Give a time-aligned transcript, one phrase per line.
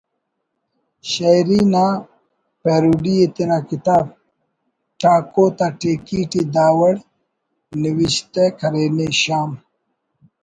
[1.11, 1.85] شئیر نا
[2.61, 4.05] پیروڈی ءِ تینا کتاب
[4.99, 6.95] ''ٹاکو تا ٹیکی'' ٹی دا وڑ
[7.83, 9.49] نوشتہ کرینے: ''شام